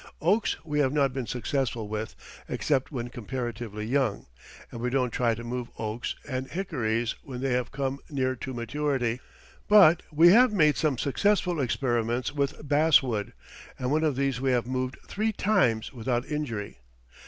[0.19, 2.15] Oaks we have not been successful with
[2.49, 4.25] except when comparatively young,
[4.71, 8.51] and we don't try to move oaks and hickories when they have come near to
[8.51, 9.19] maturity;
[9.67, 13.33] but we have made some successful experiments with bass wood,
[13.77, 16.79] and one of these we have moved three times without injury.